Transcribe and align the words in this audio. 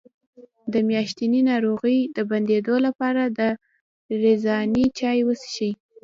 د 0.73 0.75
میاشتنۍ 0.89 1.41
ناروغۍ 1.51 1.99
د 2.15 2.17
بندیدو 2.29 2.75
لپاره 2.85 3.23
د 3.37 3.39
رازیانې 4.23 4.85
چای 4.99 5.19
وڅښئ 5.23 5.71